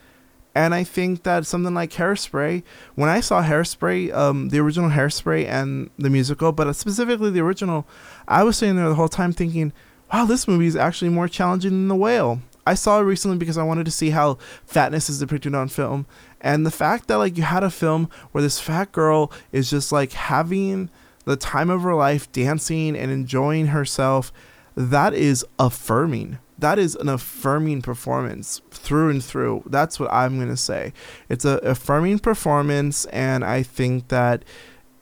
And 0.55 0.73
I 0.73 0.83
think 0.83 1.23
that 1.23 1.45
something 1.45 1.73
like 1.73 1.91
Hairspray, 1.91 2.63
when 2.95 3.09
I 3.09 3.21
saw 3.21 3.43
Hairspray, 3.43 4.13
um, 4.13 4.49
the 4.49 4.59
original 4.59 4.89
Hairspray 4.89 5.45
and 5.45 5.89
the 5.97 6.09
musical, 6.09 6.51
but 6.51 6.73
specifically 6.73 7.29
the 7.29 7.41
original, 7.41 7.87
I 8.27 8.43
was 8.43 8.57
sitting 8.57 8.75
there 8.75 8.89
the 8.89 8.95
whole 8.95 9.09
time 9.09 9.31
thinking, 9.31 9.73
wow, 10.11 10.25
this 10.25 10.47
movie 10.47 10.65
is 10.65 10.75
actually 10.75 11.09
more 11.09 11.27
challenging 11.27 11.71
than 11.71 11.87
The 11.87 11.95
Whale. 11.95 12.41
I 12.65 12.73
saw 12.73 12.99
it 12.99 13.03
recently 13.03 13.37
because 13.37 13.57
I 13.57 13.63
wanted 13.63 13.85
to 13.85 13.91
see 13.91 14.09
how 14.09 14.37
fatness 14.65 15.09
is 15.09 15.19
depicted 15.19 15.55
on 15.55 15.69
film. 15.69 16.05
And 16.41 16.65
the 16.65 16.71
fact 16.71 17.07
that 17.07 17.17
like 17.17 17.37
you 17.37 17.43
had 17.43 17.63
a 17.63 17.69
film 17.69 18.09
where 18.31 18.41
this 18.41 18.59
fat 18.59 18.91
girl 18.91 19.31
is 19.51 19.69
just 19.69 19.91
like 19.91 20.13
having 20.13 20.89
the 21.25 21.35
time 21.35 21.69
of 21.69 21.81
her 21.81 21.95
life 21.95 22.31
dancing 22.31 22.95
and 22.95 23.11
enjoying 23.11 23.67
herself, 23.67 24.31
that 24.75 25.13
is 25.13 25.45
affirming 25.57 26.37
that 26.59 26.79
is 26.79 26.95
an 26.95 27.09
affirming 27.09 27.81
performance 27.81 28.61
through 28.71 29.09
and 29.09 29.23
through. 29.23 29.63
That's 29.65 29.99
what 29.99 30.11
I'm 30.11 30.37
going 30.37 30.49
to 30.49 30.57
say. 30.57 30.93
It's 31.27 31.45
a 31.45 31.57
affirming 31.57 32.19
performance 32.19 33.05
and 33.05 33.43
I 33.43 33.63
think 33.63 34.09
that 34.09 34.43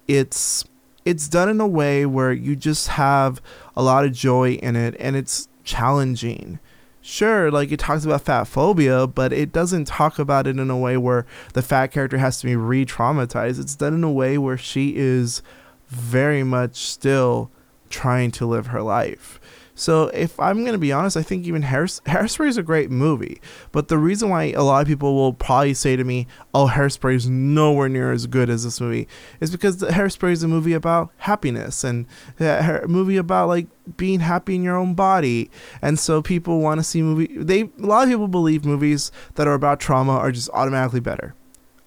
it's 0.07 0.65
it's 1.05 1.29
done 1.29 1.47
in 1.47 1.61
a 1.61 1.67
way 1.67 2.05
where 2.05 2.33
you 2.33 2.55
just 2.55 2.89
have 2.89 3.41
a 3.75 3.83
lot 3.83 4.03
of 4.05 4.11
joy 4.11 4.53
in 4.53 4.75
it 4.75 4.95
and 4.99 5.15
it's 5.15 5.47
challenging. 5.63 6.59
Sure, 7.01 7.49
like 7.49 7.71
it 7.71 7.79
talks 7.79 8.03
about 8.03 8.23
fat 8.23 8.43
phobia, 8.43 9.07
but 9.07 9.31
it 9.31 9.53
doesn't 9.53 9.85
talk 9.85 10.19
about 10.19 10.45
it 10.45 10.59
in 10.59 10.69
a 10.69 10.77
way 10.77 10.97
where 10.97 11.25
the 11.53 11.61
fat 11.61 11.87
character 11.87 12.17
has 12.17 12.41
to 12.41 12.45
be 12.45 12.57
re 12.57 12.85
traumatized. 12.85 13.61
It's 13.61 13.75
done 13.75 13.93
in 13.93 14.03
a 14.03 14.11
way 14.11 14.37
where 14.37 14.57
she 14.57 14.97
is 14.97 15.41
very 15.87 16.43
much 16.43 16.75
still 16.75 17.49
trying 17.89 18.31
to 18.31 18.45
live 18.45 18.67
her 18.67 18.81
life. 18.81 19.39
So 19.77 20.07
if 20.07 20.39
I'm 20.39 20.65
gonna 20.65 20.79
be 20.79 20.91
honest, 20.91 21.15
I 21.15 21.21
think 21.21 21.45
even 21.45 21.61
Hairs- 21.61 22.01
Hairspray 22.07 22.47
is 22.47 22.57
a 22.57 22.63
great 22.63 22.89
movie. 22.89 23.39
But 23.71 23.89
the 23.89 23.99
reason 23.99 24.27
why 24.27 24.45
a 24.45 24.63
lot 24.63 24.81
of 24.81 24.87
people 24.87 25.13
will 25.13 25.33
probably 25.33 25.75
say 25.75 25.95
to 25.95 26.03
me, 26.03 26.25
"Oh, 26.51 26.67
Hairspray 26.67 27.13
is 27.13 27.29
nowhere 27.29 27.87
near 27.87 28.11
as 28.11 28.25
good 28.25 28.49
as 28.49 28.63
this 28.63 28.81
movie," 28.81 29.07
is 29.39 29.51
because 29.51 29.77
Hairspray 29.77 30.31
is 30.31 30.41
a 30.41 30.47
movie 30.47 30.73
about 30.73 31.11
happiness 31.17 31.83
and 31.83 32.07
uh, 32.41 32.79
a 32.83 32.87
movie 32.87 33.17
about 33.17 33.49
like 33.49 33.67
being 33.97 34.21
happy 34.21 34.55
in 34.55 34.63
your 34.63 34.75
own 34.75 34.95
body. 34.95 35.51
And 35.79 35.99
so 35.99 36.23
people 36.23 36.59
want 36.59 36.79
to 36.79 36.83
see 36.83 37.03
movie. 37.03 37.37
They 37.37 37.61
a 37.61 37.85
lot 37.85 38.05
of 38.05 38.09
people 38.09 38.27
believe 38.27 38.65
movies 38.65 39.11
that 39.35 39.47
are 39.47 39.53
about 39.53 39.79
trauma 39.79 40.13
are 40.13 40.31
just 40.31 40.49
automatically 40.55 41.01
better. 41.01 41.35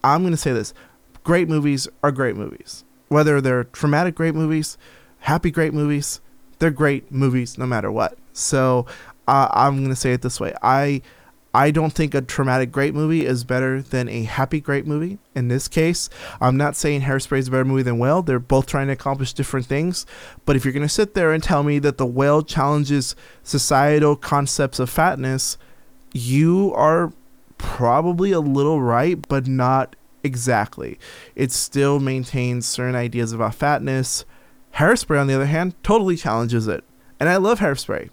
I'm 0.05 0.23
gonna 0.23 0.37
say 0.37 0.53
this: 0.53 0.73
great 1.25 1.49
movies 1.49 1.89
are 2.05 2.13
great 2.13 2.37
movies, 2.37 2.85
whether 3.09 3.41
they're 3.41 3.65
traumatic 3.65 4.15
great 4.15 4.37
movies, 4.37 4.79
happy 5.19 5.51
great 5.51 5.75
movies 5.75 6.21
they're 6.61 6.71
great 6.71 7.11
movies 7.11 7.59
no 7.59 7.67
matter 7.67 7.91
what. 7.91 8.17
So 8.33 8.87
uh, 9.27 9.49
I'm 9.51 9.83
gonna 9.83 9.97
say 9.97 10.13
it 10.13 10.23
this 10.23 10.39
way: 10.39 10.55
I 10.63 11.03
I 11.53 11.73
don't 11.73 11.93
think 11.93 12.15
a 12.15 12.21
traumatic 12.21 12.71
great 12.71 12.95
movie 12.95 13.27
is 13.27 13.43
better 13.43 13.83
than 13.83 14.09
a 14.09 14.23
happy 14.23 14.61
great 14.61 14.87
movie. 14.87 15.19
In 15.35 15.49
this 15.49 15.67
case, 15.67 16.09
I'm 16.41 16.57
not 16.57 16.77
saying 16.77 17.01
Hairspray 17.01 17.39
is 17.39 17.49
a 17.49 17.51
better 17.51 17.65
movie 17.65 17.83
than 17.83 17.99
Whale. 17.99 18.23
They're 18.23 18.39
both 18.39 18.67
trying 18.67 18.87
to 18.87 18.93
accomplish 18.93 19.33
different 19.33 19.67
things. 19.67 20.07
But 20.45 20.55
if 20.55 20.65
you're 20.65 20.73
gonna 20.73 20.89
sit 20.89 21.15
there 21.15 21.33
and 21.33 21.43
tell 21.43 21.65
me 21.65 21.81
that 21.81 21.99
the 21.99 22.07
Whale 22.07 22.43
challenges 22.43 23.17
societal 23.43 24.15
concepts 24.15 24.79
of 24.79 24.89
fatness, 24.89 25.59
you 26.13 26.73
are 26.75 27.13
probably 27.59 28.33
a 28.33 28.41
little 28.41 28.81
right, 28.81 29.27
but 29.29 29.47
not 29.47 29.97
exactly. 30.23 30.99
It 31.35 31.51
still 31.53 31.99
maintains 31.99 32.67
certain 32.67 32.95
ideas 32.95 33.33
about 33.33 33.55
fatness 33.55 34.25
Hairspray, 34.75 35.21
on 35.21 35.27
the 35.27 35.35
other 35.35 35.47
hand, 35.47 35.75
totally 35.83 36.17
challenges 36.17 36.69
it. 36.69 36.85
And 37.19 37.29
I 37.29 37.37
love 37.37 37.61
Hairspray. 37.61 38.11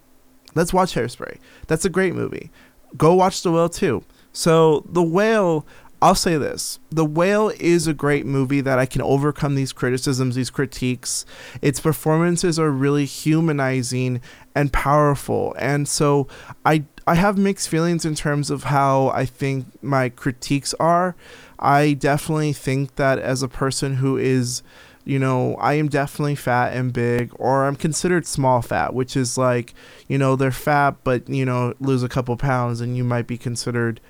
Let's 0.54 0.72
watch 0.72 0.94
Hairspray. 0.94 1.38
That's 1.66 1.84
a 1.84 1.90
great 1.90 2.14
movie. 2.14 2.50
Go 2.96 3.14
watch 3.14 3.42
The 3.42 3.52
Whale 3.52 3.68
too. 3.68 4.04
So, 4.32 4.84
The 4.88 5.02
Whale, 5.02 5.66
I'll 6.00 6.14
say 6.14 6.36
this 6.36 6.78
The 6.90 7.04
Whale 7.04 7.50
is 7.60 7.86
a 7.86 7.94
great 7.94 8.26
movie 8.26 8.60
that 8.60 8.78
I 8.78 8.86
can 8.86 9.02
overcome 9.02 9.54
these 9.54 9.72
criticisms, 9.72 10.34
these 10.34 10.50
critiques. 10.50 11.24
Its 11.62 11.80
performances 11.80 12.58
are 12.58 12.70
really 12.70 13.04
humanizing 13.04 14.20
and 14.54 14.72
powerful. 14.72 15.54
And 15.58 15.88
so, 15.88 16.28
I, 16.64 16.84
I 17.06 17.14
have 17.14 17.38
mixed 17.38 17.68
feelings 17.68 18.04
in 18.04 18.14
terms 18.14 18.50
of 18.50 18.64
how 18.64 19.08
I 19.08 19.24
think 19.24 19.66
my 19.82 20.08
critiques 20.08 20.74
are. 20.74 21.14
I 21.58 21.94
definitely 21.94 22.52
think 22.52 22.96
that 22.96 23.18
as 23.18 23.42
a 23.42 23.48
person 23.48 23.96
who 23.96 24.16
is 24.16 24.62
you 25.08 25.18
know, 25.18 25.54
I 25.54 25.72
am 25.74 25.88
definitely 25.88 26.34
fat 26.34 26.74
and 26.74 26.92
big, 26.92 27.32
or 27.36 27.64
I'm 27.64 27.76
considered 27.76 28.26
small 28.26 28.60
fat, 28.60 28.92
which 28.92 29.16
is 29.16 29.38
like, 29.38 29.72
you 30.06 30.18
know, 30.18 30.36
they're 30.36 30.50
fat, 30.50 30.96
but, 31.02 31.26
you 31.30 31.46
know, 31.46 31.72
lose 31.80 32.02
a 32.02 32.10
couple 32.10 32.36
pounds 32.36 32.82
and 32.82 32.94
you 32.94 33.04
might 33.04 33.26
be 33.26 33.38
considered 33.38 34.02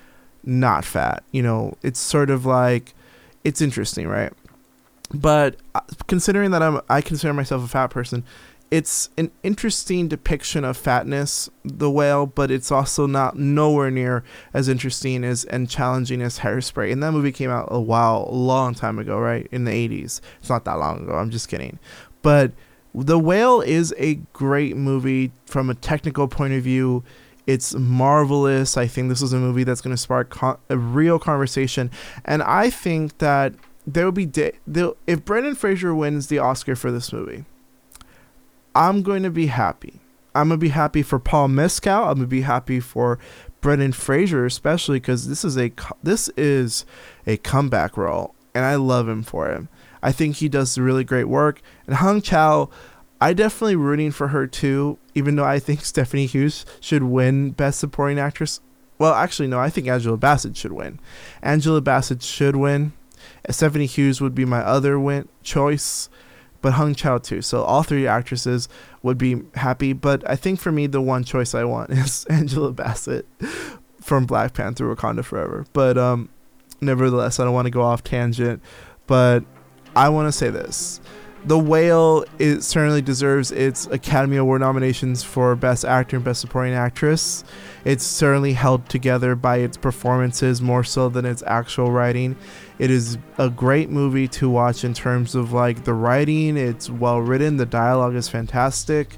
not 0.43 0.83
fat. 0.83 1.23
You 1.31 1.41
know, 1.41 1.77
it's 1.83 2.01
sort 2.01 2.29
of 2.29 2.45
like, 2.45 2.93
it's 3.45 3.61
interesting, 3.61 4.09
right? 4.09 4.33
But 5.13 5.55
uh, 5.73 5.79
considering 6.07 6.51
that 6.51 6.61
I'm, 6.61 6.81
I 6.89 6.99
consider 6.99 7.33
myself 7.33 7.63
a 7.63 7.69
fat 7.69 7.87
person, 7.87 8.25
it's 8.71 9.09
an 9.17 9.31
interesting 9.41 10.07
depiction 10.07 10.63
of 10.63 10.77
fatness, 10.77 11.49
the 11.63 11.89
whale, 11.89 12.27
but 12.27 12.51
it's 12.51 12.71
also 12.71 13.07
not 13.07 13.37
nowhere 13.37 13.89
near 13.89 14.23
as 14.53 14.69
interesting 14.69 15.23
as 15.23 15.43
and 15.45 15.69
challenging 15.69 16.21
as 16.21 16.39
Hairspray. 16.39 16.91
And 16.91 17.01
that 17.01 17.11
movie 17.11 17.31
came 17.31 17.49
out 17.49 17.67
a 17.71 17.79
while, 17.79 18.27
a 18.29 18.35
long 18.35 18.75
time 18.75 18.99
ago, 18.99 19.17
right? 19.17 19.47
In 19.51 19.65
the 19.65 19.71
80s. 19.71 20.21
It's 20.39 20.49
not 20.49 20.65
that 20.65 20.77
long 20.77 21.03
ago. 21.03 21.15
I'm 21.15 21.31
just 21.31 21.49
kidding. 21.49 21.79
But 22.21 22.51
The 22.93 23.17
Whale 23.17 23.61
is 23.61 23.93
a 23.97 24.15
great 24.33 24.77
movie 24.77 25.31
from 25.45 25.69
a 25.69 25.75
technical 25.75 26.27
point 26.27 26.53
of 26.53 26.61
view. 26.61 27.03
It's 27.47 27.73
marvelous. 27.73 28.77
I 28.77 28.85
think 28.85 29.09
this 29.09 29.23
is 29.23 29.33
a 29.33 29.39
movie 29.39 29.63
that's 29.63 29.81
going 29.81 29.95
to 29.95 30.01
spark 30.01 30.29
con- 30.29 30.59
a 30.69 30.77
real 30.77 31.17
conversation. 31.17 31.89
And 32.23 32.43
I 32.43 32.69
think 32.69 33.17
that 33.17 33.55
there 33.87 34.05
will 34.05 34.11
be 34.11 34.27
de- 34.27 34.53
if 35.07 35.25
Brendan 35.25 35.55
Fraser 35.55 35.95
wins 35.95 36.27
the 36.27 36.37
Oscar 36.37 36.75
for 36.75 36.91
this 36.91 37.11
movie 37.11 37.45
I'm 38.75 39.01
going 39.01 39.23
to 39.23 39.29
be 39.29 39.47
happy. 39.47 39.99
I'm 40.35 40.49
gonna 40.49 40.57
be 40.57 40.69
happy 40.69 41.01
for 41.01 41.19
Paul 41.19 41.47
Mescal. 41.47 42.03
I'm 42.03 42.15
gonna 42.15 42.27
be 42.27 42.41
happy 42.41 42.79
for 42.79 43.19
Brendan 43.61 43.93
Fraser, 43.93 44.45
especially 44.45 44.99
because 44.99 45.27
this 45.27 45.43
is 45.43 45.57
a 45.57 45.71
this 46.03 46.29
is 46.37 46.85
a 47.25 47.37
comeback 47.37 47.97
role, 47.97 48.35
and 48.53 48.63
I 48.63 48.75
love 48.75 49.09
him 49.09 49.23
for 49.23 49.49
him. 49.51 49.69
I 50.01 50.11
think 50.11 50.37
he 50.37 50.47
does 50.47 50.77
really 50.77 51.03
great 51.03 51.25
work. 51.25 51.61
And 51.87 51.97
Hong 51.97 52.21
Chau, 52.21 52.69
I 53.19 53.33
definitely 53.33 53.75
rooting 53.75 54.11
for 54.11 54.29
her 54.29 54.47
too, 54.47 54.97
even 55.15 55.35
though 55.35 55.45
I 55.45 55.59
think 55.59 55.81
Stephanie 55.83 56.27
Hsu 56.27 56.49
should 56.79 57.03
win 57.03 57.51
Best 57.51 57.79
Supporting 57.79 58.19
Actress. 58.19 58.61
Well, 58.97 59.13
actually, 59.13 59.47
no, 59.47 59.59
I 59.59 59.69
think 59.69 59.87
Angela 59.87 60.17
Bassett 60.17 60.57
should 60.57 60.73
win. 60.73 60.99
Angela 61.41 61.81
Bassett 61.81 62.21
should 62.21 62.55
win. 62.55 62.93
Stephanie 63.49 63.87
Hsu 63.87 64.13
would 64.21 64.35
be 64.35 64.45
my 64.45 64.59
other 64.59 64.99
win 64.99 65.27
choice 65.41 66.09
but 66.61 66.73
Hong 66.73 66.95
Chau 66.95 67.17
too. 67.17 67.41
So 67.41 67.63
all 67.63 67.83
three 67.83 68.07
actresses 68.07 68.67
would 69.03 69.17
be 69.17 69.41
happy. 69.55 69.93
But 69.93 70.29
I 70.29 70.35
think 70.35 70.59
for 70.59 70.71
me, 70.71 70.87
the 70.87 71.01
one 71.01 71.23
choice 71.23 71.53
I 71.53 71.63
want 71.63 71.89
is 71.91 72.25
Angela 72.25 72.71
Bassett 72.71 73.25
from 74.01 74.25
Black 74.25 74.53
Panther: 74.53 74.93
Wakanda 74.93 75.23
Forever. 75.23 75.65
But 75.73 75.97
um, 75.97 76.29
nevertheless, 76.81 77.39
I 77.39 77.45
don't 77.45 77.53
want 77.53 77.65
to 77.65 77.71
go 77.71 77.81
off 77.81 78.03
tangent. 78.03 78.61
But 79.07 79.43
I 79.95 80.09
want 80.09 80.27
to 80.27 80.31
say 80.31 80.49
this: 80.49 81.01
the 81.45 81.57
Whale 81.57 82.25
it 82.37 82.61
certainly 82.61 83.01
deserves 83.01 83.51
its 83.51 83.87
Academy 83.87 84.37
Award 84.37 84.61
nominations 84.61 85.23
for 85.23 85.55
Best 85.55 85.85
Actor 85.85 86.17
and 86.17 86.25
Best 86.25 86.41
Supporting 86.41 86.73
Actress. 86.73 87.43
It's 87.85 88.03
certainly 88.03 88.53
held 88.53 88.89
together 88.89 89.35
by 89.35 89.57
its 89.57 89.77
performances 89.77 90.61
more 90.61 90.83
so 90.83 91.07
than 91.07 91.25
its 91.25 91.43
actual 91.47 91.91
writing. 91.91 92.35
It 92.79 92.89
is 92.89 93.17
a 93.37 93.49
great 93.49 93.89
movie 93.89 94.27
to 94.29 94.49
watch 94.49 94.83
in 94.83 94.93
terms 94.93 95.35
of 95.35 95.53
like 95.53 95.83
the 95.83 95.93
writing. 95.93 96.57
It's 96.57 96.89
well 96.89 97.19
written. 97.19 97.57
The 97.57 97.65
dialogue 97.65 98.15
is 98.15 98.27
fantastic. 98.27 99.17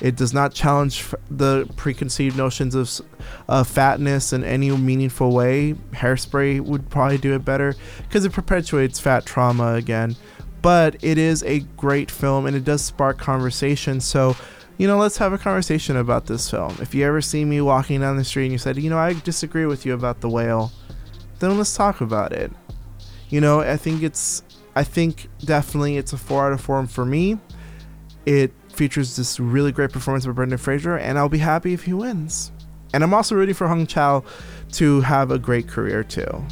It 0.00 0.14
does 0.14 0.32
not 0.32 0.54
challenge 0.54 1.12
the 1.28 1.68
preconceived 1.74 2.36
notions 2.36 2.76
of 2.76 3.00
uh, 3.48 3.64
fatness 3.64 4.32
in 4.32 4.44
any 4.44 4.70
meaningful 4.70 5.32
way. 5.32 5.74
Hairspray 5.92 6.60
would 6.60 6.88
probably 6.88 7.18
do 7.18 7.34
it 7.34 7.44
better 7.44 7.74
because 8.02 8.24
it 8.24 8.32
perpetuates 8.32 9.00
fat 9.00 9.26
trauma 9.26 9.74
again 9.74 10.14
but 10.62 10.96
it 11.02 11.18
is 11.18 11.42
a 11.44 11.60
great 11.76 12.10
film 12.10 12.46
and 12.46 12.56
it 12.56 12.64
does 12.64 12.82
spark 12.82 13.18
conversation. 13.18 14.00
So, 14.00 14.36
you 14.76 14.86
know, 14.86 14.98
let's 14.98 15.18
have 15.18 15.32
a 15.32 15.38
conversation 15.38 15.96
about 15.96 16.26
this 16.26 16.50
film. 16.50 16.76
If 16.80 16.94
you 16.94 17.04
ever 17.04 17.20
see 17.20 17.44
me 17.44 17.60
walking 17.60 18.00
down 18.00 18.16
the 18.16 18.24
street 18.24 18.44
and 18.44 18.52
you 18.52 18.58
said, 18.58 18.76
you 18.76 18.90
know, 18.90 18.98
I 18.98 19.14
disagree 19.14 19.66
with 19.66 19.86
you 19.86 19.94
about 19.94 20.20
the 20.20 20.28
whale, 20.28 20.72
then 21.38 21.56
let's 21.56 21.76
talk 21.76 22.00
about 22.00 22.32
it. 22.32 22.52
You 23.28 23.40
know, 23.40 23.60
I 23.60 23.76
think 23.76 24.02
it's, 24.02 24.42
I 24.74 24.84
think 24.84 25.28
definitely 25.40 25.96
it's 25.96 26.12
a 26.12 26.18
four 26.18 26.46
out 26.46 26.52
of 26.52 26.60
four 26.60 26.86
for 26.86 27.04
me. 27.04 27.38
It 28.26 28.52
features 28.72 29.16
this 29.16 29.40
really 29.40 29.72
great 29.72 29.92
performance 29.92 30.26
by 30.26 30.32
Brendan 30.32 30.58
Fraser, 30.58 30.96
and 30.96 31.18
I'll 31.18 31.28
be 31.28 31.38
happy 31.38 31.72
if 31.72 31.84
he 31.84 31.92
wins. 31.92 32.52
And 32.94 33.04
I'm 33.04 33.12
also 33.12 33.34
rooting 33.34 33.54
for 33.54 33.68
Hong 33.68 33.86
Chau 33.86 34.24
to 34.72 35.00
have 35.02 35.30
a 35.30 35.38
great 35.38 35.68
career 35.68 36.02
too. 36.02 36.44